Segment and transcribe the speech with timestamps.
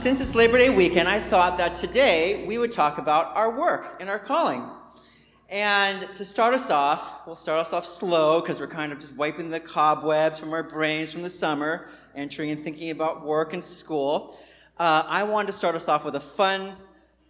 [0.00, 3.98] Since it's Labor Day weekend, I thought that today we would talk about our work
[4.00, 4.64] and our calling.
[5.50, 9.18] And to start us off, we'll start us off slow because we're kind of just
[9.18, 13.62] wiping the cobwebs from our brains from the summer, entering and thinking about work and
[13.62, 14.38] school.
[14.78, 16.72] Uh, I wanted to start us off with a fun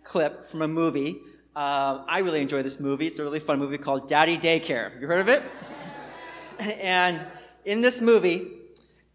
[0.04, 1.22] clip from a movie.
[1.56, 3.08] Uh, I really enjoy this movie.
[3.08, 5.00] It's a really fun movie called Daddy Daycare.
[5.00, 5.42] You heard of it?
[6.80, 7.20] and
[7.64, 8.46] in this movie,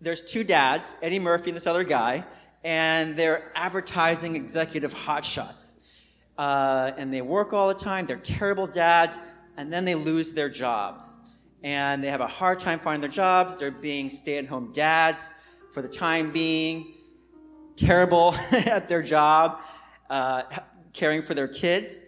[0.01, 2.25] there's two dads, Eddie Murphy and this other guy,
[2.65, 5.75] and they're advertising executive hotshots.
[6.35, 9.19] Uh, and they work all the time, they're terrible dads,
[9.55, 11.13] and then they lose their jobs.
[11.63, 15.31] And they have a hard time finding their jobs, they're being stay at home dads
[15.71, 16.95] for the time being,
[17.75, 19.59] terrible at their job,
[20.09, 20.43] uh,
[20.91, 22.03] caring for their kids.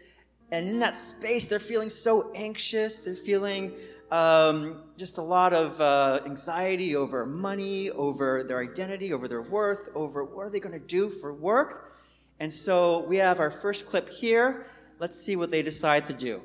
[0.51, 2.99] And in that space, they're feeling so anxious.
[2.99, 3.73] They're feeling
[4.11, 9.89] um, just a lot of uh, anxiety over money, over their identity, over their worth,
[9.95, 11.99] over what are they going to do for work.
[12.39, 14.67] And so we have our first clip here.
[14.99, 16.41] Let's see what they decide to do.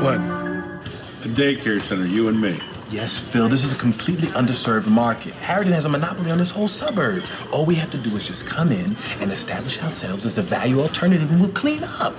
[0.00, 0.18] What?
[0.18, 2.58] A daycare center, you and me.
[2.90, 5.32] Yes, Phil, this is a completely underserved market.
[5.34, 7.24] Harrington has a monopoly on this whole suburb.
[7.52, 10.80] All we have to do is just come in and establish ourselves as the value
[10.80, 12.14] alternative and we'll clean up.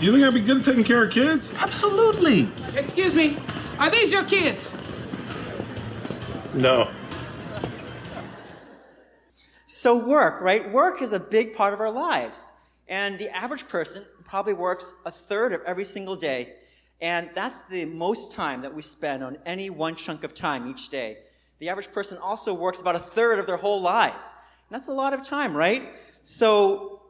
[0.00, 1.52] You think I'd be good at taking care of kids?
[1.58, 2.48] Absolutely.
[2.74, 3.36] Excuse me,
[3.78, 4.74] are these your kids?
[6.54, 6.88] No.
[9.66, 10.70] So, work, right?
[10.72, 12.50] Work is a big part of our lives.
[12.88, 16.54] And the average person probably works a third of every single day.
[17.02, 20.88] And that's the most time that we spend on any one chunk of time each
[20.88, 21.18] day.
[21.58, 24.32] The average person also works about a third of their whole lives.
[24.70, 25.90] And that's a lot of time, right?
[26.22, 27.02] So,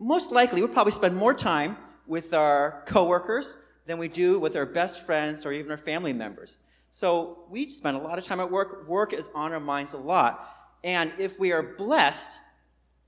[0.00, 1.76] most likely, we'll probably spend more time
[2.08, 6.58] with our coworkers than we do with our best friends or even our family members.
[6.90, 8.88] So, we spend a lot of time at work.
[8.88, 10.74] Work is on our minds a lot.
[10.82, 12.40] And if we are blessed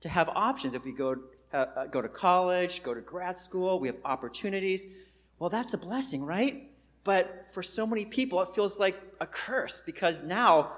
[0.02, 1.16] to have options, if we go,
[1.52, 4.86] uh, uh, go to college, go to grad school, we have opportunities,
[5.38, 6.70] well, that's a blessing, right?
[7.02, 10.72] But for so many people, it feels like a curse because now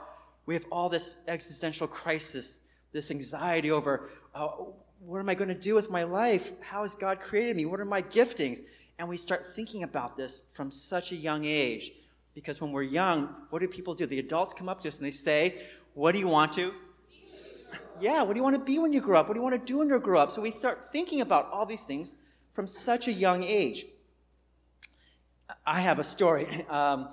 [0.47, 4.49] we have all this existential crisis, this anxiety over uh,
[5.05, 6.53] what am I going to do with my life?
[6.61, 7.65] How has God created me?
[7.65, 8.61] What are my giftings?
[8.99, 11.93] And we start thinking about this from such a young age.
[12.35, 14.07] Because when we're young, what do people do?
[14.07, 15.63] The adults come up to us and they say,
[15.95, 16.73] What do you want to?
[18.01, 19.29] Yeah, what do you want to be when you grow up?
[19.29, 20.31] What do you want to do when you grow up?
[20.31, 22.17] So we start thinking about all these things
[22.53, 23.87] from such a young age.
[25.67, 26.47] I have a story.
[26.71, 27.09] Um,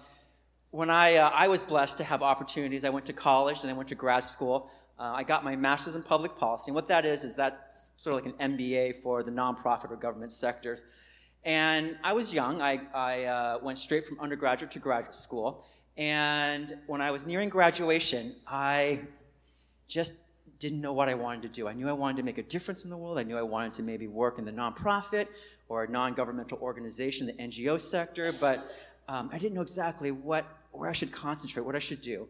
[0.72, 3.74] when I, uh, I was blessed to have opportunities, I went to college and I
[3.74, 4.70] went to grad school.
[5.00, 6.66] Uh, I got my master's in public policy.
[6.68, 9.96] And what that is, is that's sort of like an MBA for the nonprofit or
[9.96, 10.84] government sectors.
[11.46, 12.62] And I was young.
[12.62, 15.66] I, I uh, went straight from undergraduate to graduate school.
[15.96, 19.00] And when I was nearing graduation, I
[19.88, 20.14] just
[20.60, 21.70] didn't know what I wanted to do.
[21.70, 23.18] I knew I wanted to make a difference in the world.
[23.18, 25.28] I knew I wanted to maybe work in the nonprofit
[25.70, 28.70] or a non-governmental organization, the NGO sector, but
[29.08, 32.28] um, I didn't know exactly what, where I should concentrate, what I should do.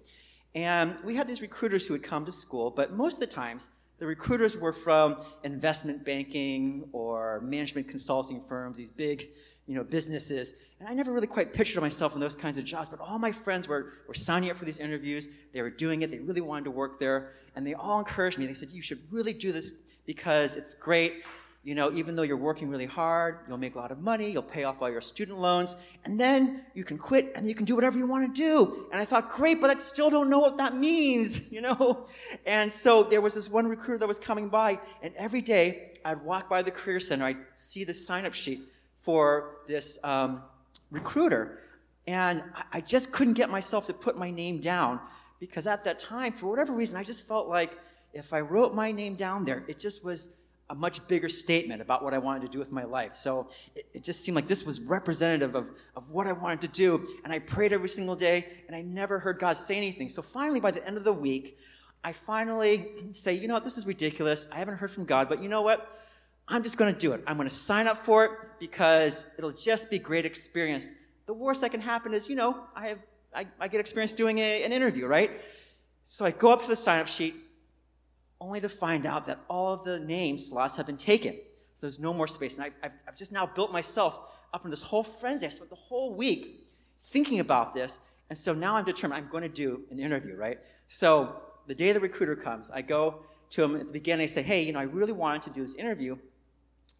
[0.55, 3.71] And we had these recruiters who would come to school, but most of the times,
[3.99, 9.29] the recruiters were from investment banking or management consulting firms, these big
[9.67, 10.55] you know, businesses.
[10.79, 13.31] And I never really quite pictured myself in those kinds of jobs, but all my
[13.31, 15.27] friends were, were signing up for these interviews.
[15.53, 16.09] They were doing it.
[16.09, 17.33] They really wanted to work there.
[17.55, 18.47] And they all encouraged me.
[18.47, 21.21] They said, you should really do this because it's great.
[21.69, 24.41] You know, even though you're working really hard, you'll make a lot of money, you'll
[24.41, 27.75] pay off all your student loans, and then you can quit and you can do
[27.75, 28.87] whatever you want to do.
[28.91, 32.07] And I thought, great, but I still don't know what that means, you know?
[32.47, 36.23] And so there was this one recruiter that was coming by, and every day I'd
[36.23, 38.61] walk by the Career Center, I'd see the sign up sheet
[39.03, 40.41] for this um,
[40.89, 41.59] recruiter,
[42.07, 44.99] and I- I just couldn't get myself to put my name down
[45.39, 47.69] because at that time, for whatever reason, I just felt like
[48.11, 50.33] if I wrote my name down there, it just was
[50.69, 53.15] a much bigger statement about what I wanted to do with my life.
[53.15, 56.67] So it, it, just seemed like this was representative of, of what I wanted to
[56.67, 57.07] do.
[57.23, 60.09] And I prayed every single day, and I never heard God say anything.
[60.09, 61.57] So finally, by the end of the week,
[62.03, 64.47] I finally say, you know what, this is ridiculous.
[64.51, 65.99] I haven't heard from God, but you know what?
[66.47, 67.23] I'm just going to do it.
[67.27, 70.93] I'm going to sign up for it because it'll just be great experience.
[71.25, 72.99] The worst that can happen is, you know, I have
[73.33, 75.41] I, I get experience doing a, an interview, right?
[76.03, 77.35] So I go up to the sign up sheet,
[78.41, 81.33] only to find out that all of the name slots have been taken.
[81.73, 82.57] So there's no more space.
[82.57, 84.19] And I, I've, I've just now built myself
[84.53, 85.45] up in this whole frenzy.
[85.45, 86.67] I spent the whole week
[87.01, 87.99] thinking about this.
[88.29, 90.59] And so now I'm determined I'm going to do an interview, right?
[90.87, 94.23] So the day the recruiter comes, I go to him at the beginning.
[94.23, 96.17] I say, hey, you know, I really wanted to do this interview,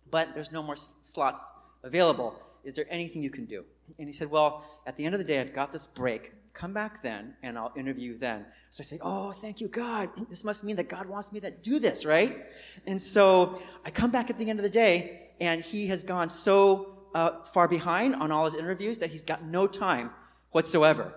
[0.09, 1.51] but there's no more s- slots
[1.83, 2.42] available.
[2.63, 3.63] Is there anything you can do?
[3.97, 6.33] And he said, well, at the end of the day, I've got this break.
[6.53, 8.45] Come back then, and I'll interview then.
[8.69, 10.09] So I say, oh, thank you, God.
[10.29, 12.45] This must mean that God wants me to do this, right?
[12.85, 16.29] And so I come back at the end of the day, and he has gone
[16.29, 20.11] so uh, far behind on all his interviews that he's got no time
[20.51, 21.13] whatsoever.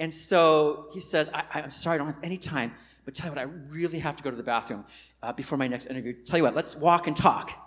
[0.00, 2.74] And so he says, I, I'm sorry, I don't have any time,
[3.04, 4.84] but tell you what, I really have to go to the bathroom
[5.22, 6.12] uh, before my next interview.
[6.12, 7.63] Tell you what, let's walk and talk.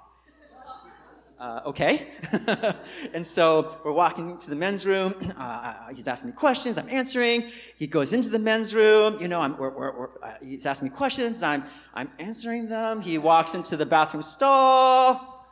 [1.40, 2.08] Uh, okay.
[3.14, 5.14] and so we're walking to the men's room.
[5.38, 6.78] Uh, he's asking me questions.
[6.78, 7.44] I'm answering.
[7.78, 9.18] He goes into the men's room.
[9.22, 11.44] You know, I'm, we're, we're, we're, uh, he's asking me questions.
[11.44, 11.64] I'm,
[11.94, 13.02] I'm answering them.
[13.02, 15.46] He walks into the bathroom stall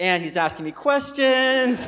[0.00, 1.86] and he's asking me questions.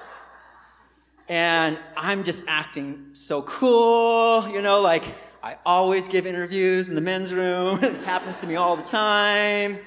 [1.28, 5.04] and I'm just acting so cool, you know, like
[5.42, 7.78] I always give interviews in the men's room.
[7.80, 9.78] this happens to me all the time.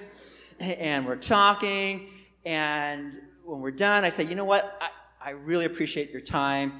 [0.60, 2.10] And we're talking,
[2.46, 4.78] and when we're done, I say, you know what?
[4.80, 6.74] I, I really appreciate your time.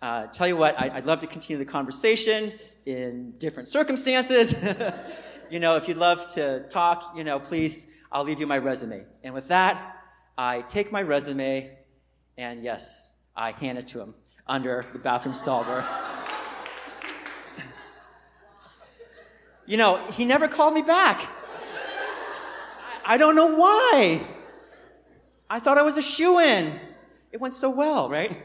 [0.00, 2.52] Uh, tell you what, I, would love to continue the conversation
[2.86, 4.54] in different circumstances.
[5.50, 9.04] you know, if you'd love to talk, you know, please, I'll leave you my resume.
[9.22, 9.98] And with that,
[10.38, 11.76] I take my resume,
[12.38, 14.14] and yes, I hand it to him
[14.46, 15.84] under the bathroom stall door.
[19.66, 21.20] you know, he never called me back.
[23.04, 24.26] I, I don't know why.
[25.52, 26.72] I thought I was a shoe in.
[27.32, 28.40] It went so well, right?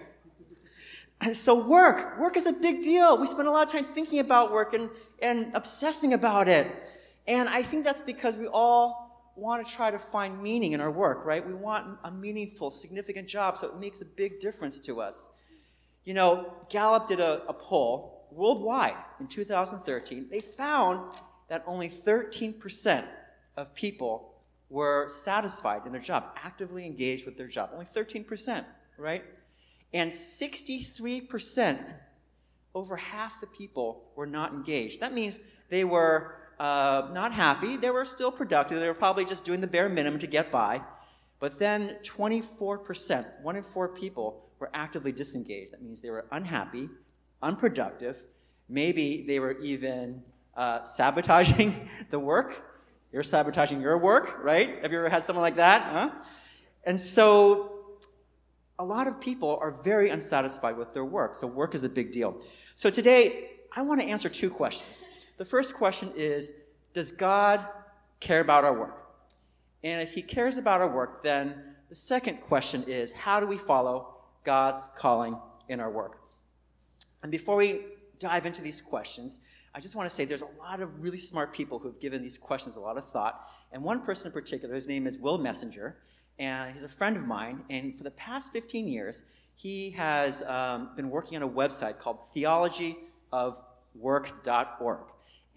[1.22, 3.20] And so work, work is a big deal.
[3.20, 4.90] We spend a lot of time thinking about work and,
[5.22, 6.68] and obsessing about it.
[7.28, 10.90] And I think that's because we all want to try to find meaning in our
[10.90, 11.46] work, right?
[11.46, 15.30] We want a meaningful, significant job, so it makes a big difference to us.
[16.06, 20.28] You know, Gallup did a, a poll worldwide in 2013.
[20.30, 21.16] They found
[21.50, 23.06] that only 13%
[23.58, 24.35] of people
[24.76, 27.70] were satisfied in their job, actively engaged with their job.
[27.72, 28.66] Only 13%,
[28.98, 29.24] right?
[29.94, 31.80] And 63%,
[32.74, 35.00] over half the people were not engaged.
[35.00, 35.40] That means
[35.70, 37.78] they were uh, not happy.
[37.78, 38.82] They were still productive.
[38.82, 40.82] They were probably just doing the bare minimum to get by.
[41.40, 45.72] But then 24%, one in four people, were actively disengaged.
[45.72, 46.90] That means they were unhappy,
[47.42, 48.26] unproductive.
[48.68, 50.22] Maybe they were even
[50.58, 52.75] uh, sabotaging the work.
[53.16, 54.82] You're sabotaging your work, right?
[54.82, 55.84] Have you ever had someone like that?
[55.84, 56.10] Huh?
[56.84, 57.98] And so
[58.78, 61.34] a lot of people are very unsatisfied with their work.
[61.34, 62.42] So work is a big deal.
[62.74, 65.02] So today, I want to answer two questions.
[65.38, 66.64] The first question is
[66.94, 67.66] Does God
[68.20, 69.08] care about our work?
[69.82, 73.58] And if He cares about our work, then the second question is How do we
[73.58, 75.40] follow God's calling
[75.70, 76.20] in our work?
[77.24, 77.86] And before we
[78.20, 79.40] dive into these questions,
[79.76, 82.24] I just want to say there's a lot of really smart people who have given
[82.24, 83.50] these questions a lot of thought.
[83.74, 85.98] And one person in particular, his name is Will Messenger,
[86.40, 87.62] and he's a friend of mine.
[87.70, 89.24] And for the past 15 years,
[89.56, 95.00] he has um, been working on a website called theologyofwork.org.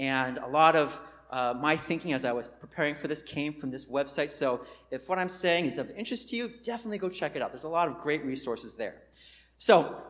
[0.00, 1.00] And a lot of
[1.31, 4.31] uh, my thinking as I was preparing for this came from this website.
[4.31, 7.52] So if what I'm saying is of interest to you, definitely go check it out.
[7.52, 8.97] There's a lot of great resources there.
[9.59, 10.02] So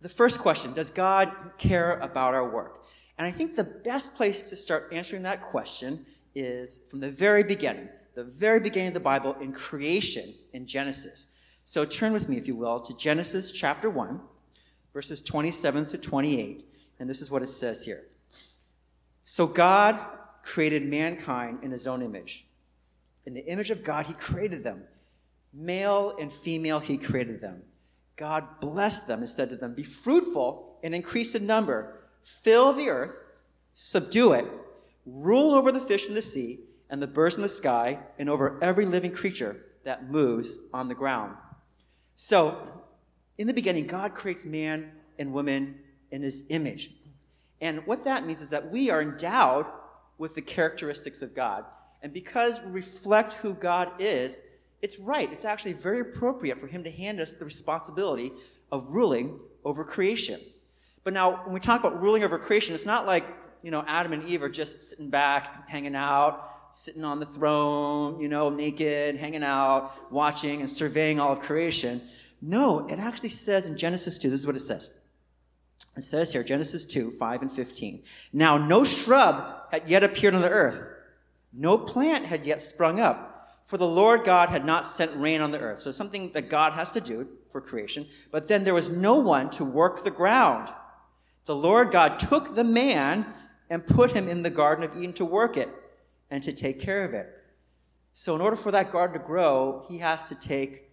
[0.00, 2.84] the first question Does God care about our work?
[3.18, 7.42] And I think the best place to start answering that question is from the very
[7.42, 11.36] beginning, the very beginning of the Bible in creation in Genesis.
[11.64, 14.20] So turn with me, if you will, to Genesis chapter 1,
[14.92, 16.64] verses 27 to 28.
[16.98, 18.04] And this is what it says here.
[19.24, 20.00] So God
[20.42, 22.46] created mankind in his own image.
[23.26, 24.82] In the image of God, he created them.
[25.52, 27.62] Male and female, he created them.
[28.20, 32.90] God blessed them and said to them, Be fruitful and increase in number, fill the
[32.90, 33.18] earth,
[33.72, 34.44] subdue it,
[35.06, 36.60] rule over the fish in the sea
[36.90, 40.94] and the birds in the sky, and over every living creature that moves on the
[40.94, 41.34] ground.
[42.14, 42.58] So,
[43.38, 45.78] in the beginning, God creates man and woman
[46.10, 46.90] in his image.
[47.62, 49.64] And what that means is that we are endowed
[50.18, 51.64] with the characteristics of God.
[52.02, 54.42] And because we reflect who God is,
[54.82, 55.30] it's right.
[55.32, 58.32] It's actually very appropriate for him to hand us the responsibility
[58.72, 60.40] of ruling over creation.
[61.04, 63.24] But now, when we talk about ruling over creation, it's not like,
[63.62, 68.20] you know, Adam and Eve are just sitting back, hanging out, sitting on the throne,
[68.20, 72.00] you know, naked, hanging out, watching and surveying all of creation.
[72.40, 74.98] No, it actually says in Genesis 2, this is what it says.
[75.96, 78.02] It says here, Genesis 2, 5 and 15.
[78.32, 80.80] Now, no shrub had yet appeared on the earth.
[81.52, 83.29] No plant had yet sprung up,
[83.70, 85.78] for the Lord God had not sent rain on the earth.
[85.78, 88.04] So something that God has to do for creation.
[88.32, 90.68] But then there was no one to work the ground.
[91.44, 93.24] The Lord God took the man
[93.70, 95.68] and put him in the Garden of Eden to work it
[96.32, 97.32] and to take care of it.
[98.12, 100.90] So, in order for that garden to grow, he has to take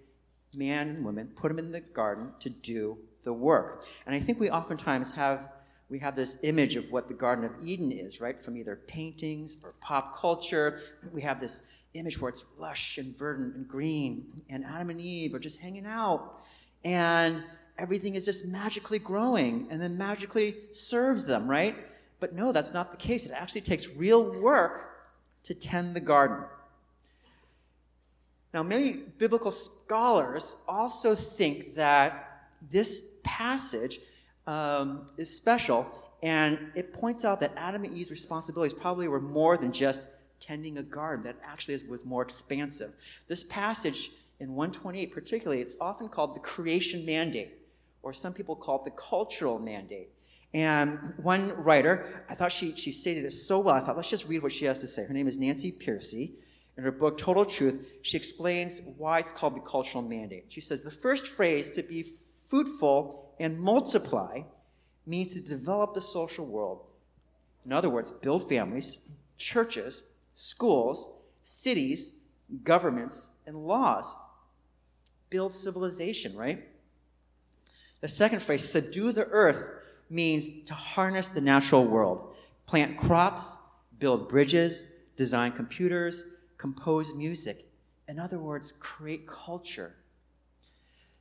[0.54, 3.88] man and woman, put them in the garden to do the work.
[4.06, 5.50] And I think we oftentimes have
[5.90, 8.40] we have this image of what the Garden of Eden is, right?
[8.40, 10.82] From either paintings or pop culture.
[11.14, 11.70] We have this
[12.00, 15.86] image where it's lush and verdant and green, and Adam and Eve are just hanging
[15.86, 16.42] out,
[16.84, 17.44] and
[17.78, 21.76] everything is just magically growing and then magically serves them, right?
[22.20, 23.26] But no, that's not the case.
[23.26, 25.06] It actually takes real work
[25.44, 26.44] to tend the garden.
[28.54, 34.00] Now, many biblical scholars also think that this passage
[34.48, 35.86] um, is special,
[36.24, 40.04] and it points out that Adam and Eve's responsibilities probably were more than just
[40.40, 42.94] tending a garden, that actually was more expansive.
[43.28, 47.54] This passage in 128, particularly, it's often called the creation mandate,
[48.04, 50.10] or some people call it the cultural mandate.
[50.54, 54.28] And one writer, I thought she, she stated it so well, I thought let's just
[54.28, 55.06] read what she has to say.
[55.06, 56.32] Her name is Nancy Pearcey.
[56.78, 60.46] In her book, Total Truth, she explains why it's called the cultural mandate.
[60.50, 62.06] She says the first phrase, to be
[62.48, 64.42] fruitful and multiply,
[65.08, 66.86] means to develop the social world.
[67.66, 70.04] In other words, build families, churches,
[70.38, 72.20] schools, cities,
[72.64, 74.16] governments, and laws.
[75.32, 76.64] Build civilization, right?
[78.02, 79.68] The second phrase, subdue the earth,
[80.12, 82.36] means to harness the natural world.
[82.68, 83.58] Plant crops,
[83.98, 84.84] build bridges,
[85.16, 87.66] design computers, compose music.
[88.08, 89.96] In other words, create culture.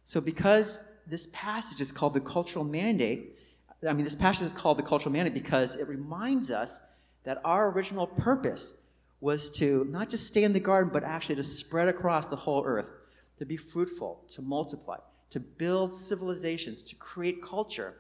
[0.04, 3.38] So, because this passage is called the cultural mandate,
[3.88, 6.82] I mean, this passage is called the cultural mandate because it reminds us
[7.24, 8.82] that our original purpose
[9.20, 12.64] was to not just stay in the garden, but actually to spread across the whole
[12.64, 12.90] earth,
[13.38, 14.96] to be fruitful, to multiply,
[15.30, 17.94] to build civilizations, to create culture.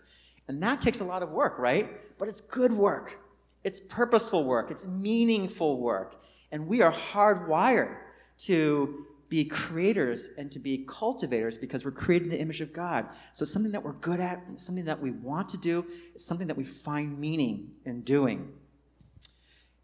[0.48, 2.18] And that takes a lot of work, right?
[2.18, 3.18] But it's good work.
[3.64, 4.70] It's purposeful work.
[4.70, 6.22] It's meaningful work.
[6.52, 7.96] And we are hardwired
[8.38, 13.08] to be creators and to be cultivators because we're created in the image of God.
[13.32, 16.46] So it's something that we're good at, something that we want to do, it's something
[16.46, 18.52] that we find meaning in doing.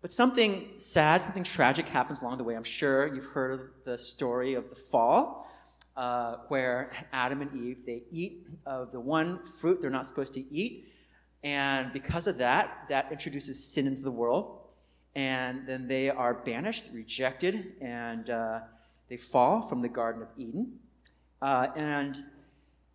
[0.02, 2.54] But something sad, something tragic happens along the way.
[2.54, 5.50] I'm sure you've heard of the story of the fall,
[5.96, 10.40] uh, where Adam and Eve they eat of the one fruit they're not supposed to
[10.40, 10.92] eat,
[11.44, 14.58] and because of that, that introduces sin into the world
[15.14, 18.60] and then they are banished, rejected, and uh,
[19.08, 20.78] they fall from the Garden of Eden.
[21.40, 22.18] Uh, and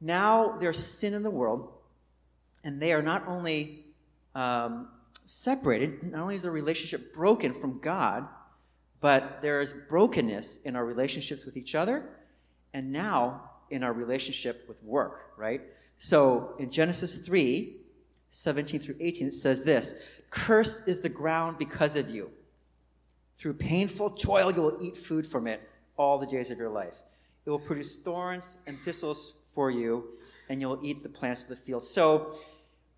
[0.01, 1.71] now there's sin in the world,
[2.63, 3.85] and they are not only
[4.33, 4.87] um,
[5.27, 8.27] separated, not only is the relationship broken from God,
[9.01, 12.05] but there is brokenness in our relationships with each other,
[12.73, 15.61] and now in our relationship with work, right?
[15.97, 17.75] So in Genesis 3,
[18.29, 22.31] 17 through 18, it says this Cursed is the ground because of you.
[23.35, 25.61] Through painful toil, you will eat food from it
[25.97, 26.95] all the days of your life.
[27.45, 30.05] It will produce thorns and thistles for you,
[30.49, 31.83] and you'll eat the plants of the field.
[31.83, 32.37] So,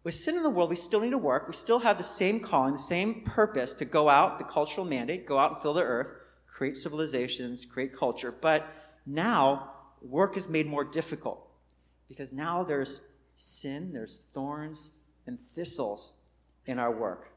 [0.03, 1.47] with sin in the world, we still need to work.
[1.47, 5.25] We still have the same calling, the same purpose to go out, the cultural mandate,
[5.25, 6.11] go out and fill the earth,
[6.47, 8.31] create civilizations, create culture.
[8.31, 8.65] But
[9.05, 11.45] now, work is made more difficult
[12.07, 16.17] because now there's sin, there's thorns and thistles
[16.65, 17.31] in our work.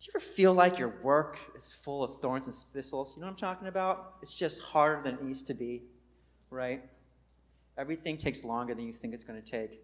[0.00, 3.14] Do you ever feel like your work is full of thorns and thistles?
[3.16, 4.14] You know what I'm talking about?
[4.22, 5.82] It's just harder than it used to be,
[6.50, 6.82] right?
[7.76, 9.82] Everything takes longer than you think it's going to take.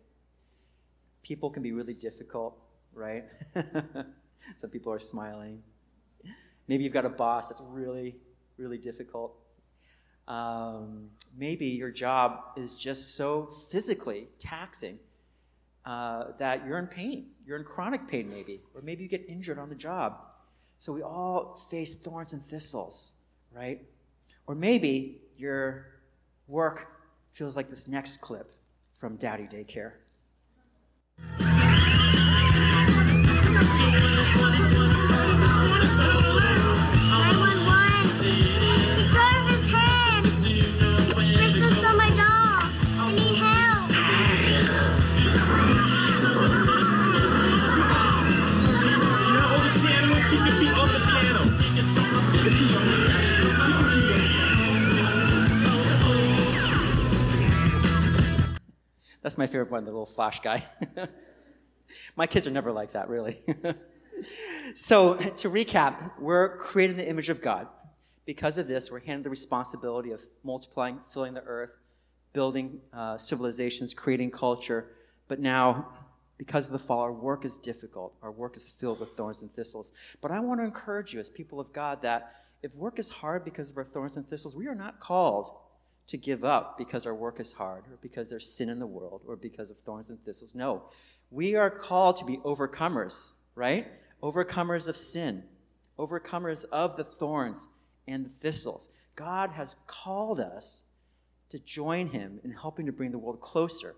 [1.24, 2.56] People can be really difficult,
[2.92, 3.24] right?
[4.56, 5.62] Some people are smiling.
[6.68, 8.14] Maybe you've got a boss that's really,
[8.58, 9.34] really difficult.
[10.28, 14.98] Um, maybe your job is just so physically taxing
[15.84, 17.30] uh, that you're in pain.
[17.46, 20.18] You're in chronic pain, maybe, or maybe you get injured on the job.
[20.78, 23.14] So we all face thorns and thistles,
[23.50, 23.82] right?
[24.46, 25.86] Or maybe your
[26.48, 26.98] work
[27.30, 28.54] feels like this next clip
[28.98, 29.92] from Daddy Daycare.
[59.24, 60.62] That's my favorite one, the little flash guy.
[62.16, 63.38] my kids are never like that, really.
[64.74, 67.68] so, to recap, we're created in the image of God.
[68.26, 71.72] Because of this, we're handed the responsibility of multiplying, filling the earth,
[72.32, 74.92] building uh, civilizations, creating culture.
[75.28, 75.88] But now,
[76.38, 78.14] because of the fall, our work is difficult.
[78.22, 79.92] Our work is filled with thorns and thistles.
[80.20, 83.44] But I want to encourage you, as people of God, that if work is hard
[83.44, 85.56] because of our thorns and thistles, we are not called
[86.06, 89.22] to give up because our work is hard or because there's sin in the world
[89.26, 90.54] or because of thorns and thistles.
[90.54, 90.84] No.
[91.30, 93.86] We are called to be overcomers, right?
[94.22, 95.44] Overcomers of sin,
[95.98, 97.68] overcomers of the thorns
[98.06, 98.90] and the thistles.
[99.16, 100.84] God has called us
[101.50, 103.94] to join him in helping to bring the world closer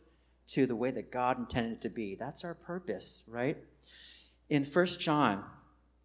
[0.49, 2.15] to the way that God intended it to be.
[2.15, 3.57] That's our purpose, right?
[4.49, 5.45] In 1 John,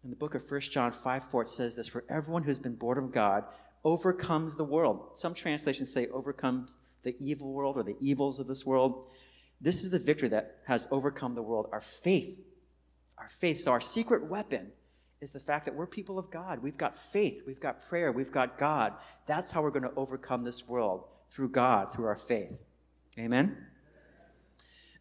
[0.02, 2.74] in the book of 1 John 5 4, it says this For everyone who's been
[2.74, 3.44] born of God
[3.84, 5.10] overcomes the world.
[5.14, 9.06] Some translations say overcomes the evil world or the evils of this world.
[9.62, 12.44] This is the victory that has overcome the world our faith.
[13.16, 13.58] Our faith.
[13.60, 14.72] So, our secret weapon
[15.20, 16.58] is the fact that we're people of God.
[16.58, 18.94] We've got faith, we've got prayer, we've got God.
[19.26, 22.60] That's how we're going to overcome this world through God, through our faith.
[23.18, 23.56] Amen?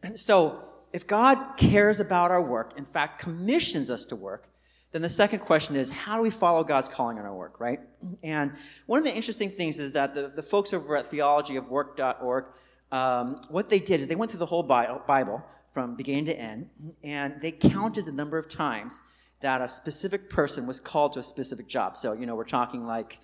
[0.03, 0.63] And So,
[0.93, 4.47] if God cares about our work, in fact, commissions us to work,
[4.91, 7.79] then the second question is how do we follow God's calling on our work, right?
[8.23, 8.53] And
[8.85, 12.45] one of the interesting things is that the, the folks over at theologyofwork.org,
[12.91, 16.69] um, what they did is they went through the whole Bible from beginning to end,
[17.03, 19.01] and they counted the number of times
[19.39, 21.97] that a specific person was called to a specific job.
[21.97, 23.19] So, you know, we're talking like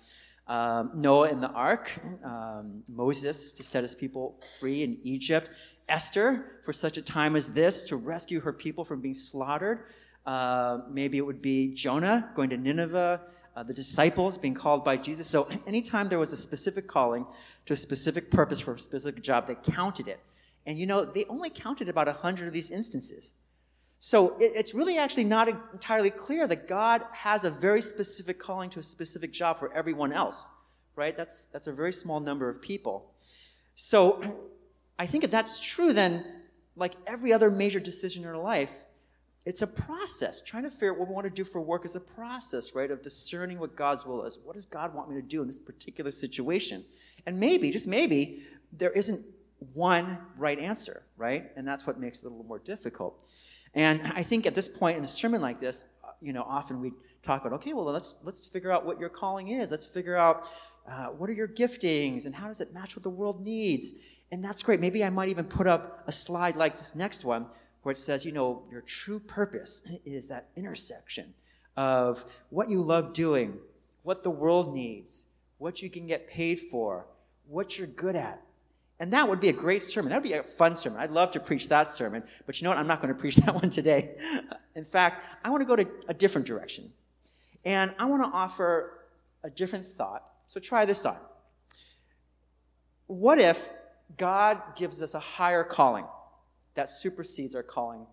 [0.46, 1.92] um, Noah in the ark,
[2.24, 5.50] um, Moses to set his people free in Egypt,
[5.88, 9.84] Esther for such a time as this to rescue her people from being slaughtered.
[10.26, 13.22] Uh, maybe it would be Jonah going to Nineveh,
[13.58, 15.26] uh, the disciples being called by Jesus.
[15.26, 17.26] So anytime there was a specific calling
[17.66, 20.20] to a specific purpose for a specific job, they counted it.
[20.64, 23.34] And you know, they only counted about 100 of these instances.
[23.98, 28.70] So it, it's really actually not entirely clear that God has a very specific calling
[28.70, 30.48] to a specific job for everyone else,
[30.94, 31.16] right?
[31.16, 33.12] That's, that's a very small number of people.
[33.74, 34.22] So
[35.00, 36.24] I think if that's true, then
[36.76, 38.84] like every other major decision in our life,
[39.48, 40.42] it's a process.
[40.42, 42.90] Trying to figure out what we want to do for work is a process, right?
[42.90, 44.38] Of discerning what God's will is.
[44.44, 46.84] What does God want me to do in this particular situation?
[47.24, 48.42] And maybe, just maybe,
[48.74, 49.24] there isn't
[49.72, 51.46] one right answer, right?
[51.56, 53.26] And that's what makes it a little more difficult.
[53.72, 55.86] And I think at this point in a sermon like this,
[56.20, 59.48] you know, often we talk about, okay, well, let's let's figure out what your calling
[59.48, 59.70] is.
[59.70, 60.46] Let's figure out
[60.86, 63.92] uh, what are your giftings and how does it match what the world needs.
[64.30, 64.78] And that's great.
[64.78, 67.46] Maybe I might even put up a slide like this next one
[67.88, 71.32] where it says, you know, your true purpose is that intersection
[71.74, 73.56] of what you love doing,
[74.02, 75.24] what the world needs,
[75.56, 77.06] what you can get paid for,
[77.46, 78.42] what you're good at.
[79.00, 80.10] And that would be a great sermon.
[80.10, 81.00] That would be a fun sermon.
[81.00, 82.78] I'd love to preach that sermon, but you know what?
[82.78, 84.18] I'm not going to preach that one today.
[84.74, 86.92] In fact, I want to go to a different direction.
[87.64, 88.98] And I want to offer
[89.42, 90.28] a different thought.
[90.46, 91.16] So try this on.
[93.06, 93.72] What if
[94.18, 96.04] God gives us a higher calling?
[96.78, 98.06] That supersedes our calling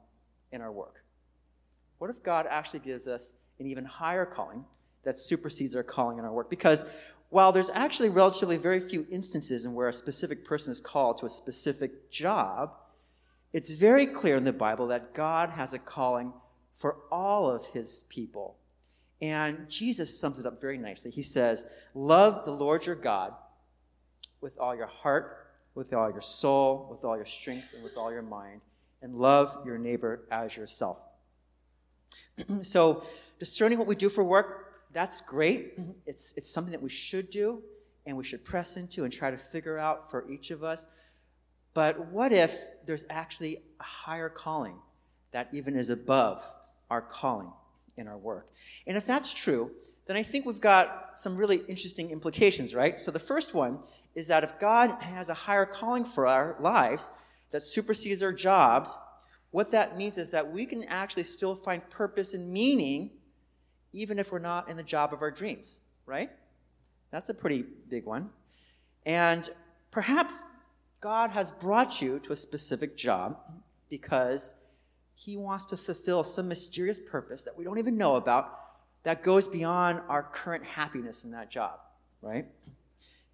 [0.51, 1.03] in our work?
[1.99, 4.65] What if God actually gives us an even higher calling
[5.03, 6.49] that supersedes our calling in our work?
[6.49, 6.89] Because
[7.29, 11.27] while there's actually relatively very few instances in where a specific person is called to
[11.27, 12.73] a specific job,
[13.53, 16.33] it's very clear in the Bible that God has a calling
[16.73, 18.57] for all of his people.
[19.21, 21.11] And Jesus sums it up very nicely.
[21.11, 23.35] He says, Love the Lord your God
[24.41, 25.44] with all your heart,
[25.75, 28.61] with all your soul, with all your strength, and with all your mind,
[29.01, 31.03] and love your neighbor as yourself.
[32.63, 33.03] so,
[33.37, 35.77] discerning what we do for work, that's great.
[36.07, 37.63] It's, it's something that we should do
[38.05, 40.87] and we should press into and try to figure out for each of us.
[41.73, 44.77] But what if there's actually a higher calling
[45.31, 46.47] that even is above
[46.89, 47.51] our calling
[47.97, 48.49] in our work?
[48.85, 49.71] And if that's true,
[50.05, 52.99] then I think we've got some really interesting implications, right?
[52.99, 53.79] So the first one
[54.15, 57.11] is that if God has a higher calling for our lives
[57.51, 58.97] that supersedes our jobs,
[59.51, 63.11] what that means is that we can actually still find purpose and meaning
[63.93, 66.29] even if we're not in the job of our dreams, right?
[67.11, 68.29] That's a pretty big one.
[69.05, 69.49] And
[69.91, 70.43] perhaps
[70.99, 73.37] God has brought you to a specific job
[73.89, 74.55] because
[75.13, 78.59] he wants to fulfill some mysterious purpose that we don't even know about
[79.03, 81.79] that goes beyond our current happiness in that job,
[82.21, 82.45] right?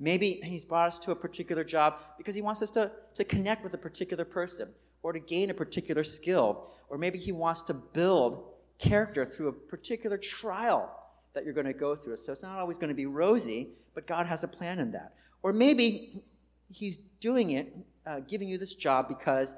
[0.02, 3.64] Maybe he's brought us to a particular job because he wants us to, to connect
[3.64, 4.70] with a particular person
[5.04, 6.68] or to gain a particular skill.
[6.90, 8.44] Or maybe he wants to build
[8.80, 10.92] character through a particular trial
[11.36, 12.18] that you're going to go through.
[12.18, 15.14] So it's not always going to be rosy, but God has a plan in that.
[15.44, 16.24] Or maybe
[16.72, 17.72] he's doing it,
[18.08, 19.56] uh, giving you this job because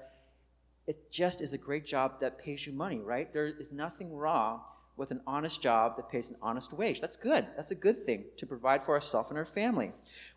[0.88, 3.32] it just is a great job that pays you money, right?
[3.32, 4.60] There is nothing wrong
[4.96, 7.02] with an honest job that pays an honest wage.
[7.02, 7.48] That's good.
[7.56, 9.92] That's a good thing to provide for ourselves and our family.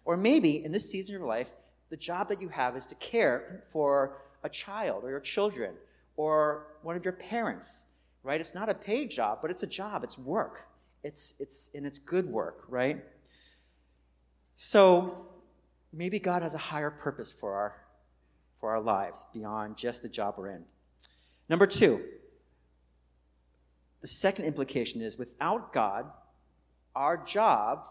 [0.04, 1.52] Or maybe in this season of your life,
[1.90, 5.74] the job that you have is to care for a child or your children
[6.16, 7.86] or one of your parents,
[8.22, 8.40] right?
[8.40, 10.68] It's not a paid job, but it's a job, it's work.
[11.04, 13.04] It's, it's, and it's good work, right?
[14.56, 15.26] So
[15.92, 17.76] maybe God has a higher purpose for our,
[18.58, 20.64] for our lives beyond just the job we're in.
[21.48, 22.02] Number two,
[24.00, 26.10] the second implication is without God,
[26.94, 27.88] our job,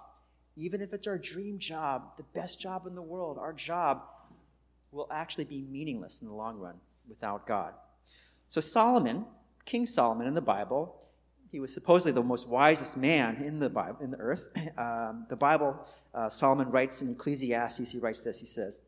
[0.55, 4.03] even if it's our dream job, the best job in the world, our job
[4.91, 6.75] will actually be meaningless in the long run
[7.07, 7.73] without God.
[8.47, 9.25] So, Solomon,
[9.65, 11.01] King Solomon in the Bible,
[11.51, 14.47] he was supposedly the most wisest man in the Bible, in the earth.
[14.77, 18.41] Um, the Bible, uh, Solomon writes in Ecclesiastes, he writes this.
[18.41, 18.81] He says,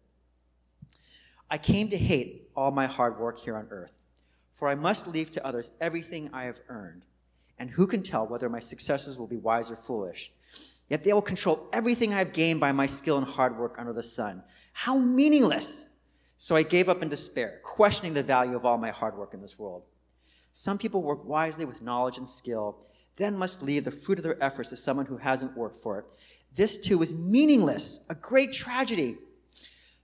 [1.50, 3.94] "I came to hate all my hard work here on earth,
[4.58, 7.04] for I must leave to others everything I have earned.
[7.60, 10.32] And who can tell whether my successors will be wise or foolish?
[10.90, 13.94] Yet they will control everything I have gained by my skill and hard work under
[13.94, 14.44] the sun.
[14.74, 15.96] How meaningless!
[16.40, 19.42] So I gave up in despair, questioning the value of all my hard work in
[19.42, 19.84] this world.
[20.52, 22.80] Some people work wisely with knowledge and skill,
[23.16, 26.06] then must leave the fruit of their efforts to someone who hasn't worked for it.
[26.56, 29.18] This too is meaningless, a great tragedy.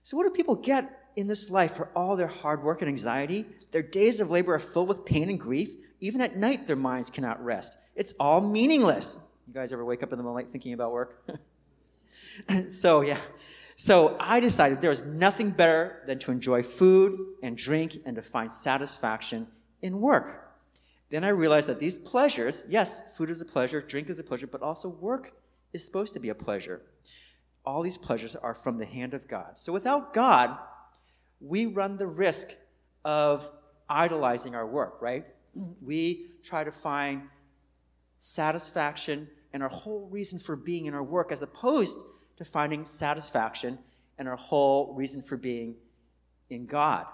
[0.02, 3.46] So, what do people get in this life for all their hard work and anxiety?
[3.70, 5.74] Their days of labor are filled with pain and grief.
[6.00, 7.78] Even at night, their minds cannot rest.
[7.96, 9.18] It's all meaningless.
[9.46, 11.26] You guys ever wake up in the night thinking about work?
[12.68, 13.18] so, yeah.
[13.76, 18.22] So I decided there was nothing better than to enjoy food and drink and to
[18.22, 19.48] find satisfaction
[19.82, 20.56] in work.
[21.10, 24.46] Then I realized that these pleasures, yes, food is a pleasure, drink is a pleasure,
[24.46, 25.32] but also work
[25.72, 26.82] is supposed to be a pleasure.
[27.64, 29.58] All these pleasures are from the hand of God.
[29.58, 30.58] So without God,
[31.44, 32.52] we run the risk
[33.04, 33.50] of
[33.88, 35.26] idolizing our work, right?
[35.82, 37.28] We try to find
[38.18, 41.98] satisfaction and our whole reason for being in our work as opposed
[42.38, 43.78] to finding satisfaction
[44.18, 45.76] and our whole reason for being
[46.50, 47.06] in God.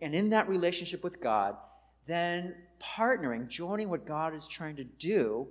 [0.00, 1.56] And in that relationship with God,
[2.06, 5.48] then partnering, joining what God is trying to do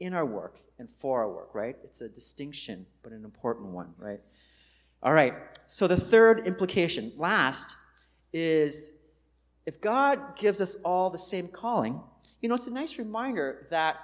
[0.00, 1.76] in our work and for our work, right?
[1.84, 4.20] It's a distinction, but an important one, right?
[5.04, 5.34] All right,
[5.66, 7.76] so the third implication, last,
[8.32, 8.92] is
[9.66, 12.00] if God gives us all the same calling,
[12.40, 13.96] you know, it's a nice reminder that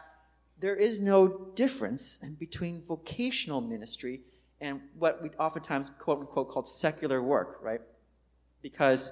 [0.59, 4.21] there is no difference between vocational ministry
[4.61, 7.81] and what we oftentimes quote unquote called secular work, right?
[8.61, 9.11] Because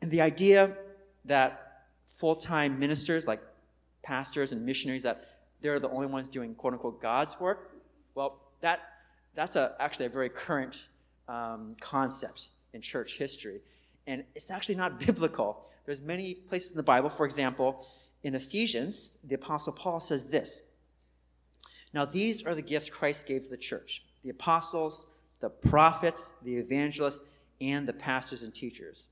[0.00, 0.76] the idea
[1.24, 1.86] that
[2.18, 3.40] full time ministers, like
[4.02, 5.24] pastors and missionaries, that
[5.62, 7.72] they're the only ones doing quote unquote God's work.
[8.14, 8.80] Well, that,
[9.34, 10.88] that's a, actually a very current
[11.30, 13.60] um, concept in church history.
[14.06, 15.64] And it's actually not biblical.
[15.86, 17.86] There's many places in the Bible, for example,
[18.22, 20.72] in Ephesians, the Apostle Paul says this
[21.94, 25.08] Now, these are the gifts Christ gave to the church the apostles,
[25.40, 27.22] the prophets, the evangelists,
[27.60, 29.08] and the pastors and teachers.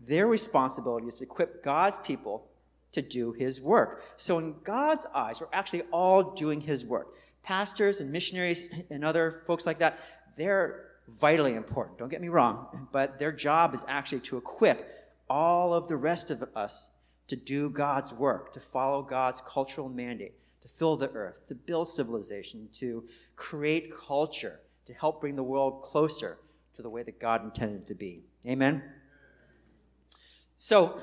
[0.00, 2.48] Their responsibility is to equip God's people
[2.90, 4.02] to do his work.
[4.16, 7.14] So, in God's eyes, we're actually all doing his work.
[7.44, 10.00] Pastors and missionaries and other folks like that,
[10.36, 11.98] they're vitally important.
[11.98, 14.88] Don't get me wrong, but their job is actually to equip
[15.28, 16.94] all of the rest of us
[17.28, 21.88] to do God's work, to follow God's cultural mandate, to fill the earth, to build
[21.88, 23.04] civilization, to
[23.36, 26.38] create culture, to help bring the world closer
[26.74, 28.24] to the way that God intended it to be.
[28.46, 28.82] Amen?
[30.56, 31.00] So,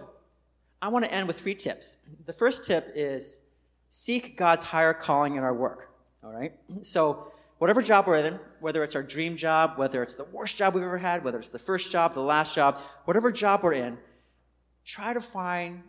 [0.82, 1.98] I want to end with three tips.
[2.26, 3.42] The first tip is
[3.90, 5.92] seek God's higher calling in our work.
[6.24, 6.54] All right?
[6.82, 10.74] So, whatever job we're in, whether it's our dream job, whether it's the worst job
[10.74, 13.98] we've ever had, whether it's the first job, the last job, whatever job we're in,
[14.84, 15.84] try to find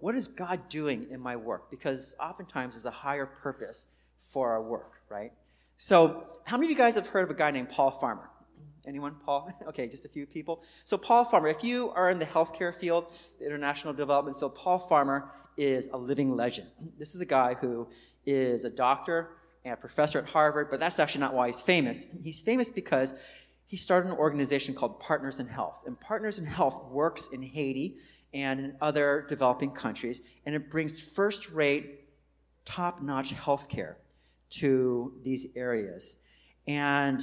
[0.00, 1.70] what is God doing in my work?
[1.70, 3.86] Because oftentimes there's a higher purpose
[4.18, 5.32] for our work, right?
[5.76, 8.28] So, how many of you guys have heard of a guy named Paul Farmer?
[8.84, 9.14] Anyone?
[9.24, 9.48] Paul?
[9.68, 10.64] Okay, just a few people.
[10.82, 14.80] So, Paul Farmer, if you are in the healthcare field, the international development field, Paul
[14.80, 16.66] Farmer is a living legend.
[16.98, 17.88] This is a guy who
[18.26, 19.30] is a doctor
[19.64, 22.06] and a professor at Harvard, but that's actually not why he's famous.
[22.22, 23.18] He's famous because
[23.66, 25.84] he started an organization called Partners in Health.
[25.86, 27.98] And Partners in Health works in Haiti
[28.34, 32.00] and in other developing countries, and it brings first rate,
[32.64, 33.96] top notch healthcare
[34.50, 36.18] to these areas.
[36.66, 37.22] And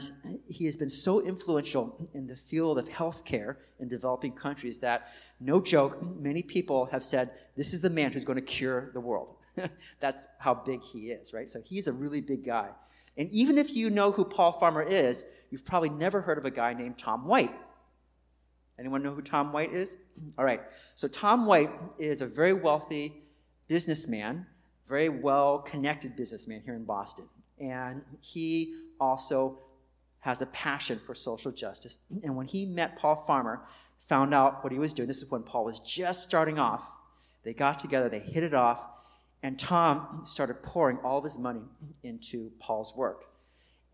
[0.49, 5.61] he has been so influential in the field of healthcare in developing countries that, no
[5.61, 9.35] joke, many people have said, This is the man who's going to cure the world.
[9.99, 11.49] That's how big he is, right?
[11.49, 12.69] So he's a really big guy.
[13.17, 16.51] And even if you know who Paul Farmer is, you've probably never heard of a
[16.51, 17.53] guy named Tom White.
[18.77, 19.97] Anyone know who Tom White is?
[20.37, 20.61] All right.
[20.95, 23.23] So Tom White is a very wealthy
[23.67, 24.45] businessman
[24.89, 27.29] very well connected businessman here in Boston.
[27.59, 29.59] And he also
[30.19, 31.99] has a passion for social justice.
[32.23, 33.61] And when he met Paul Farmer,
[33.99, 36.91] found out what he was doing, this is when Paul was just starting off.
[37.43, 38.85] They got together, they hit it off,
[39.43, 41.63] and Tom started pouring all of his money
[42.03, 43.25] into Paul's work.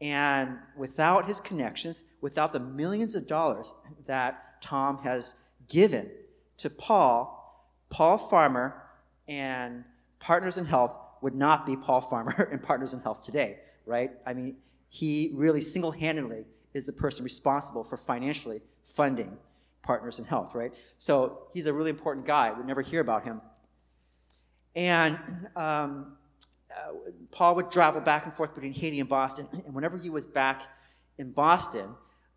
[0.02, 3.74] And without his connections, without the millions of dollars
[4.06, 5.36] that Tom has
[5.70, 6.12] given
[6.58, 8.84] to Paul, Paul Farmer
[9.28, 9.84] and
[10.20, 14.12] Partners in Health would not be Paul Farmer and Partners in Health today, right?
[14.26, 14.58] I mean,
[14.90, 19.38] he really single handedly is the person responsible for financially funding
[19.82, 20.78] Partners in Health, right?
[20.98, 22.52] So he's a really important guy.
[22.52, 23.42] We never hear about him.
[24.76, 25.18] And
[25.56, 26.18] um,
[26.72, 26.92] uh,
[27.32, 29.48] Paul would travel back and forth between Haiti and Boston.
[29.66, 30.64] And whenever he was back
[31.18, 31.90] in Boston,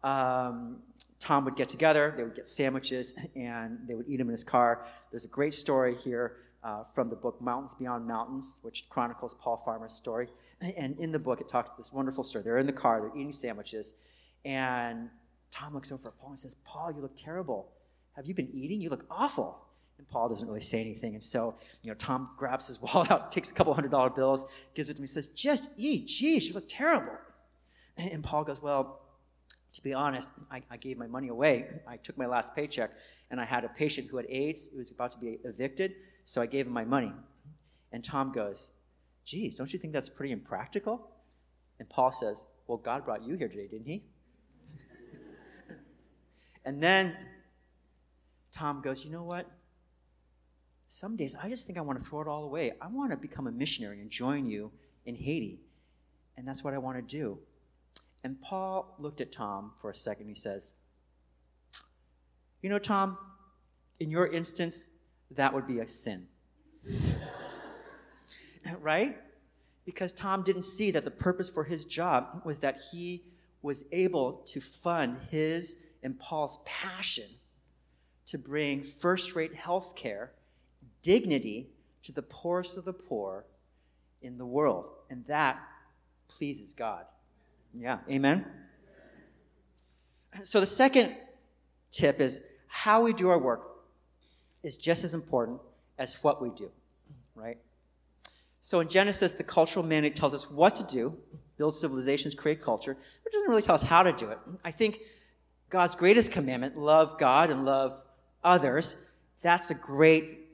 [0.04, 0.82] um,
[1.18, 4.44] Tom would get together, they would get sandwiches, and they would eat them in his
[4.44, 4.86] car.
[5.10, 9.56] There's a great story here uh, from the book Mountains Beyond Mountains, which chronicles Paul
[9.64, 10.28] Farmer's story.
[10.76, 12.44] And in the book, it talks this wonderful story.
[12.44, 13.94] They're in the car, they're eating sandwiches,
[14.44, 15.10] and
[15.50, 17.72] Tom looks over at Paul and says, Paul, you look terrible.
[18.14, 18.80] Have you been eating?
[18.80, 19.67] You look awful.
[19.98, 21.14] And Paul doesn't really say anything.
[21.14, 24.46] And so, you know, Tom grabs his wallet out, takes a couple hundred dollar bills,
[24.74, 26.06] gives it to me, says, just eat.
[26.06, 27.16] Geez, you look terrible.
[27.96, 29.00] And Paul goes, well,
[29.72, 31.68] to be honest, I, I, gave my money away.
[31.86, 32.90] I took my last paycheck,
[33.30, 36.40] and I had a patient who had AIDS who was about to be evicted, so
[36.40, 37.12] I gave him my money.
[37.92, 38.70] And Tom goes,
[39.24, 41.10] geez, don't you think that's pretty impractical?
[41.78, 44.04] And Paul says, well, God brought you here today, didn't he?
[46.64, 47.16] and then
[48.52, 49.46] Tom goes, you know what?
[50.88, 52.72] Some days I just think I want to throw it all away.
[52.80, 54.72] I want to become a missionary and join you
[55.04, 55.60] in Haiti.
[56.36, 57.38] And that's what I want to do.
[58.24, 60.28] And Paul looked at Tom for a second.
[60.28, 60.74] He says,
[62.62, 63.18] You know, Tom,
[64.00, 64.88] in your instance,
[65.32, 66.26] that would be a sin.
[68.80, 69.18] right?
[69.84, 73.24] Because Tom didn't see that the purpose for his job was that he
[73.60, 77.26] was able to fund his and Paul's passion
[78.26, 80.32] to bring first rate health care
[81.08, 81.70] dignity
[82.02, 83.46] to the poorest of the poor
[84.20, 84.90] in the world.
[85.08, 85.58] And that
[86.28, 87.06] pleases God.
[87.72, 88.44] Yeah, amen?
[90.44, 91.16] So the second
[91.90, 93.70] tip is how we do our work
[94.62, 95.60] is just as important
[95.96, 96.70] as what we do,
[97.34, 97.56] right?
[98.60, 101.16] So in Genesis, the cultural mandate tells us what to do,
[101.56, 104.38] build civilizations, create culture, but it doesn't really tell us how to do it.
[104.62, 105.00] I think
[105.70, 108.04] God's greatest commandment, love God and love
[108.44, 110.47] others, that's a great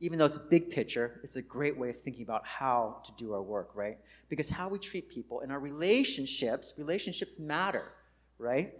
[0.00, 3.12] even though it's a big picture, it's a great way of thinking about how to
[3.16, 3.98] do our work, right?
[4.28, 7.92] Because how we treat people and our relationships, relationships matter,
[8.38, 8.74] right?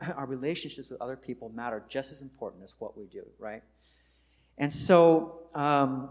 [0.16, 3.62] Our relationships with other people matter just as important as what we do, right?
[4.56, 6.10] And so um,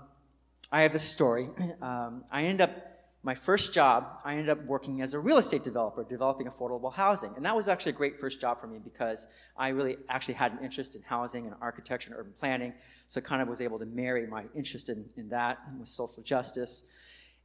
[0.72, 1.50] I have this story.
[1.82, 2.97] Um, I ended up
[3.28, 7.34] my first job, I ended up working as a real estate developer, developing affordable housing.
[7.36, 10.54] And that was actually a great first job for me because I really actually had
[10.54, 12.74] an interest in housing and architecture and urban planning.
[13.10, 16.24] So I kind of was able to marry my interest in, in that with social
[16.24, 16.86] justice.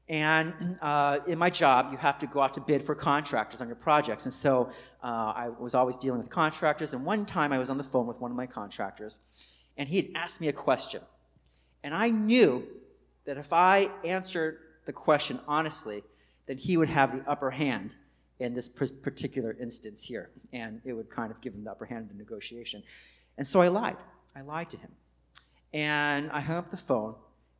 [0.09, 3.67] And uh, in my job, you have to go out to bid for contractors on
[3.67, 4.25] your projects.
[4.25, 4.71] And so
[5.03, 6.95] uh, I was always dealing with contractors.
[6.95, 9.19] And one time I was on the phone with one of my contractors,
[9.77, 11.03] and he had asked me a question.
[11.83, 12.69] And I knew
[13.25, 16.03] that if I answered the question honestly,
[16.47, 17.95] then he would have the upper hand
[18.39, 20.31] in this particular instance here.
[20.53, 22.83] And it would kind of give him the upper hand in the negotiation.
[23.39, 23.97] And so I lied.
[24.35, 24.91] I lied to him.
[25.73, 27.15] And I hung up the phone,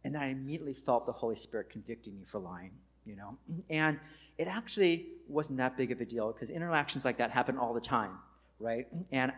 [0.05, 2.73] and I immediately felt the Holy Spirit convicting me for lying,
[3.07, 3.39] you know?
[3.71, 3.99] And
[4.37, 7.81] it actually wasn't that big of a deal because interactions like that happen all the
[7.81, 8.19] time,
[8.59, 8.87] right?
[9.13, 9.33] And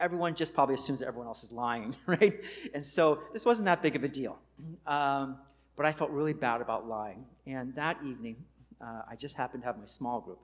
[0.00, 2.42] everyone just probably assumes that everyone else is lying, right?
[2.74, 4.38] And so this wasn't that big of a deal.
[4.86, 5.38] Um,
[5.76, 7.24] but I felt really bad about lying.
[7.46, 8.36] And that evening,
[8.80, 10.38] uh, I just happened to have my small group.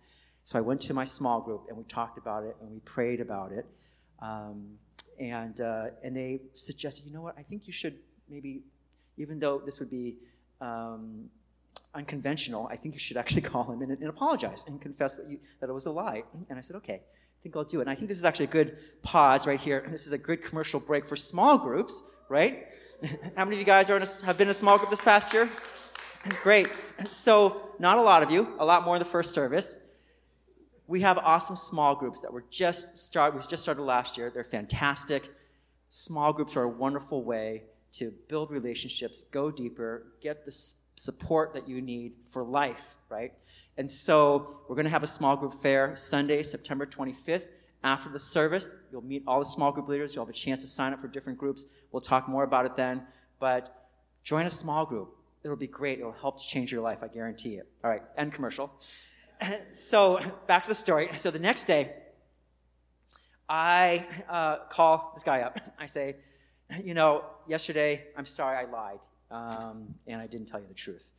[0.44, 3.20] So I went to my small group and we talked about it and we prayed
[3.20, 3.66] about it.
[4.20, 4.78] Um,
[5.18, 7.96] and, uh, and they suggested, you know what, I think you should
[8.28, 8.62] maybe,
[9.16, 10.16] even though this would be
[10.60, 11.30] um,
[11.94, 15.68] unconventional, I think you should actually call him and, and apologize and confess you, that
[15.68, 16.24] it was a lie.
[16.48, 17.82] And I said, okay, I think I'll do it.
[17.82, 19.84] And I think this is actually a good pause right here.
[19.88, 22.66] This is a good commercial break for small groups, right?
[23.36, 25.00] How many of you guys are in a, have been in a small group this
[25.00, 25.48] past year?
[26.42, 26.68] Great.
[27.10, 29.86] So, not a lot of you, a lot more in the first service.
[30.86, 33.14] We have awesome small groups that were just.
[33.16, 34.30] We just started last year.
[34.30, 35.28] They're fantastic.
[35.88, 40.52] Small groups are a wonderful way to build relationships, go deeper, get the
[40.96, 43.32] support that you need for life, right?
[43.76, 47.46] And so we're going to have a small group fair Sunday, September 25th
[47.84, 48.70] after the service.
[48.90, 50.14] You'll meet all the small group leaders.
[50.14, 51.66] You'll have a chance to sign up for different groups.
[51.90, 53.02] We'll talk more about it then.
[53.38, 53.88] But
[54.22, 55.16] join a small group.
[55.44, 55.98] It'll be great.
[55.98, 56.98] It'll help to change your life.
[57.02, 57.68] I guarantee it.
[57.82, 58.70] All right, end commercial.
[59.72, 61.08] So back to the story.
[61.16, 61.94] So the next day,
[63.48, 65.58] I uh, call this guy up.
[65.80, 66.16] I say,
[66.82, 69.00] you know, yesterday, I'm sorry I lied,
[69.32, 71.10] um, and I didn't tell you the truth.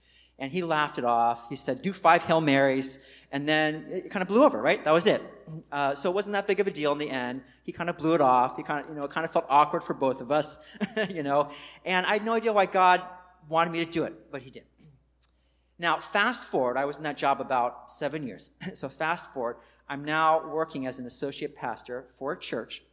[0.43, 1.47] And he laughed it off.
[1.47, 4.83] He said, do five Hail Marys, and then it kind of blew over, right?
[4.83, 5.21] That was it.
[5.71, 7.43] Uh, so it wasn't that big of a deal in the end.
[7.63, 8.57] He kind of blew it off.
[8.57, 10.61] He kind of, you know, it kind of felt awkward for both of us,
[11.09, 11.49] you know.
[11.85, 13.01] And I had no idea why God
[13.47, 14.65] wanted me to do it, but he did.
[15.79, 18.51] Now, fast forward, I was in that job about seven years.
[18.73, 19.55] so fast forward,
[19.87, 22.83] I'm now working as an associate pastor for a church.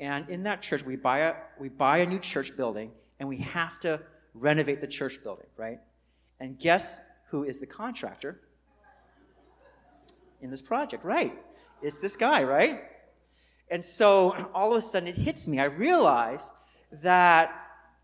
[0.00, 2.90] And in that church, we buy a, we buy a new church building
[3.20, 4.00] and we have to
[4.34, 5.78] renovate the church building, right?
[6.42, 8.40] And guess who is the contractor
[10.40, 11.04] in this project?
[11.04, 11.38] Right.
[11.82, 12.82] It's this guy, right?
[13.70, 15.60] And so all of a sudden it hits me.
[15.60, 16.50] I realize
[17.00, 17.54] that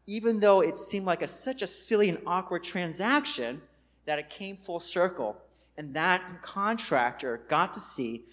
[0.07, 3.61] even though it seemed like a, such a silly and awkward transaction,
[4.05, 5.37] that it came full circle.
[5.77, 8.25] And that contractor got to see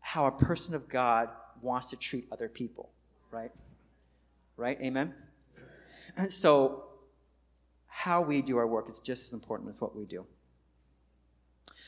[0.00, 1.28] how a person of God
[1.60, 2.88] wants to treat other people,
[3.30, 3.52] right?
[4.56, 4.80] Right?
[4.80, 5.14] Amen?
[6.16, 6.84] And so,
[7.94, 10.24] how we do our work is just as important as what we do.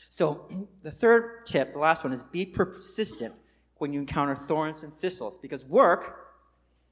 [0.09, 0.47] So,
[0.83, 3.33] the third tip, the last one, is be persistent
[3.77, 6.27] when you encounter thorns and thistles, because work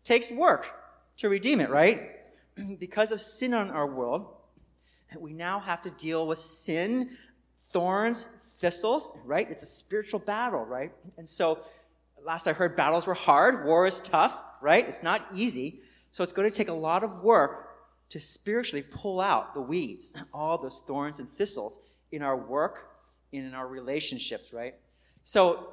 [0.03, 0.73] takes work
[1.17, 2.09] to redeem it, right?
[2.79, 4.25] because of sin on our world,
[5.19, 7.11] we now have to deal with sin,
[7.61, 9.49] thorns, thistles, right?
[9.49, 10.91] It's a spiritual battle, right?
[11.17, 11.59] And so,
[12.25, 14.85] last I heard, battles were hard, war is tough, right?
[14.87, 15.81] It's not easy.
[16.09, 17.62] So, it's going to take a lot of work
[18.13, 21.79] to spiritually pull out the weeds, all those thorns and thistles
[22.11, 22.91] in our work
[23.33, 24.75] and in our relationships, right?
[25.23, 25.69] So,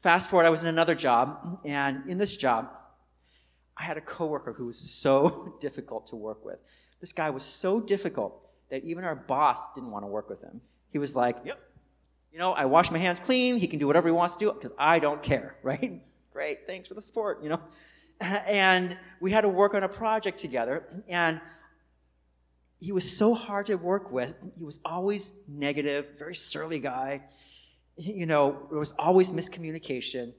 [0.00, 2.70] fast forward, I was in another job, and in this job,
[3.76, 6.58] I had a coworker who was so difficult to work with.
[7.00, 10.62] This guy was so difficult that even our boss didn't want to work with him.
[10.90, 11.60] He was like, Yep,
[12.32, 13.58] you know, I wash my hands clean.
[13.58, 16.00] He can do whatever he wants to do because I don't care, right?
[16.32, 17.60] Great, thanks for the support, you know.
[18.48, 21.40] And we had to work on a project together, and
[22.80, 24.34] he was so hard to work with.
[24.56, 27.22] He was always negative, very surly guy.
[27.96, 30.32] You know, there was always miscommunication.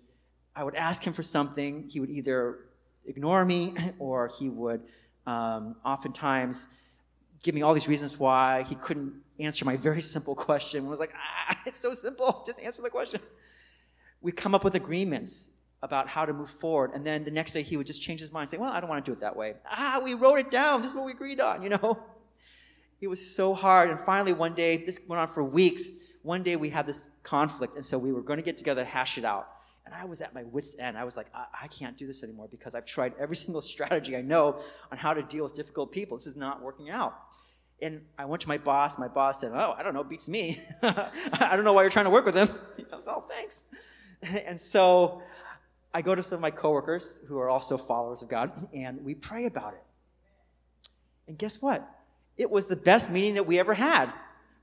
[0.56, 2.60] I would ask him for something, he would either
[3.06, 4.82] ignore me or he would
[5.28, 6.70] um, oftentimes
[7.44, 10.86] give me all these reasons why he couldn't answer my very simple question.
[10.86, 12.44] I was like, ah, it's so simple.
[12.46, 13.22] Just answer the question.
[14.22, 16.92] We'd come up with agreements about how to move forward.
[16.94, 18.90] And then the next day he would just change his mind say, well, I don't
[18.90, 19.56] want to do it that way.
[19.66, 20.82] Ah, we wrote it down.
[20.82, 22.04] This is what we agreed on, you know?
[23.02, 23.90] It was so hard.
[23.90, 25.90] And finally, one day, this went on for weeks.
[26.22, 27.76] One day we had this conflict.
[27.76, 29.48] And so we were going to get together to hash it out.
[29.86, 30.98] And I was at my wits' end.
[30.98, 34.18] I was like, I, I can't do this anymore because I've tried every single strategy
[34.18, 34.60] I know
[34.92, 36.18] on how to deal with difficult people.
[36.18, 37.18] This is not working out.
[37.82, 39.00] And I went to my boss.
[39.00, 40.62] My boss said, Oh, I don't know, beats me.
[40.84, 42.50] I don't know why you're trying to work with him.
[42.92, 43.64] I was, Oh, thanks.
[44.46, 45.22] And so
[45.94, 49.16] I go to some of my coworkers who are also followers of God, and we
[49.16, 49.84] pray about it.
[51.28, 51.88] And guess what?
[52.38, 54.12] It was the best meeting that we ever had,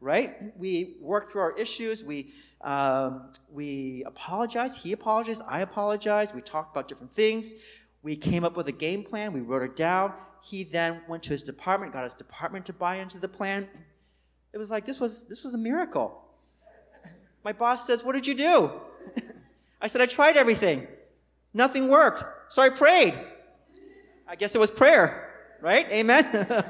[0.01, 0.35] right?
[0.57, 2.05] We worked through our issues.
[2.05, 4.79] We, um, we apologized.
[4.79, 5.43] He apologized.
[5.49, 6.35] I apologized.
[6.35, 7.55] We talked about different things.
[8.03, 9.33] We came up with a game plan.
[9.33, 10.12] We wrote it down.
[10.43, 13.69] He then went to his department, got his department to buy into the plan.
[14.53, 16.23] It was like this was this was a miracle.
[17.45, 18.71] My boss says, "What did you do?"
[19.81, 20.87] I said, "I tried everything.
[21.57, 22.23] Nothing worked.
[22.49, 23.19] So I prayed.
[24.29, 25.31] I guess it was prayer,
[25.62, 25.88] right?
[25.90, 26.25] Amen."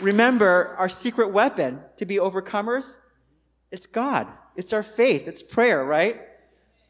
[0.00, 2.98] Remember, our secret weapon to be overcomers,
[3.72, 4.28] it's God.
[4.54, 5.26] It's our faith.
[5.26, 6.20] It's prayer, right?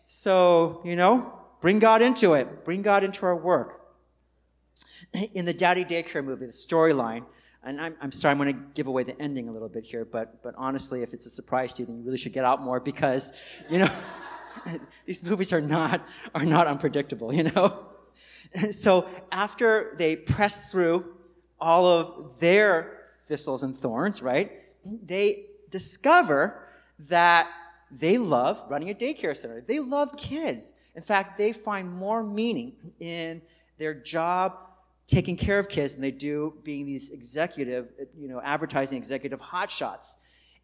[0.06, 2.62] So, you know, bring God into it.
[2.62, 3.80] Bring God into our work.
[5.32, 7.24] In the Daddy Daycare movie, the storyline,
[7.64, 10.04] and I'm, I'm sorry, I'm going to give away the ending a little bit here,
[10.04, 12.62] but, but honestly, if it's a surprise to you, then you really should get out
[12.62, 13.32] more because,
[13.68, 13.90] you know,
[15.06, 17.86] these movies are not, are not unpredictable, you know?
[18.54, 21.14] And so after they press through
[21.60, 24.52] all of their thistles and thorns, right,
[24.84, 26.68] they discover
[27.00, 27.50] that
[27.90, 29.60] they love running a daycare center.
[29.60, 30.74] They love kids.
[30.94, 33.42] In fact, they find more meaning in
[33.78, 34.56] their job
[35.08, 40.16] taking care of kids than they do being these executive, you know, advertising executive hotshots.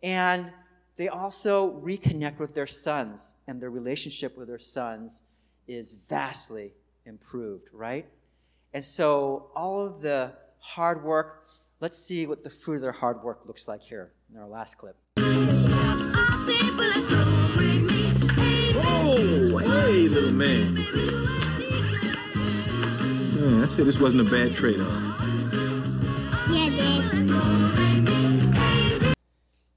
[0.02, 0.52] And
[0.96, 5.24] they also reconnect with their sons, and their relationship with their sons
[5.66, 6.74] is vastly
[7.06, 8.06] improved, right?
[8.74, 11.46] And so all of the hard work,
[11.80, 14.76] let's see what the fruit of their hard work looks like here in our last
[14.76, 14.96] clip.
[18.86, 20.76] Oh, hey, little man.
[23.44, 24.90] Mm, Man, I said this wasn't a bad trade-off.
[26.48, 27.04] Yeah, Dad.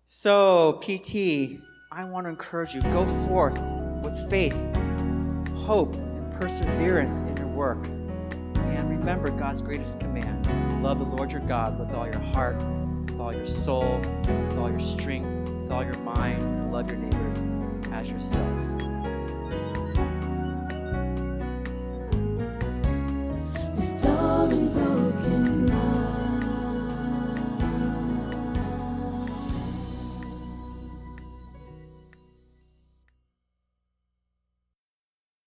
[0.05, 1.59] So, PT,
[1.91, 3.61] I want to encourage you go forth
[4.05, 4.55] with faith,
[5.65, 7.85] hope, and perseverance in your work.
[8.55, 10.45] And remember God's greatest command
[10.81, 14.69] love the Lord your God with all your heart, with all your soul, with all
[14.69, 17.43] your strength, with all your mind, and love your neighbors
[17.91, 18.47] as yourself.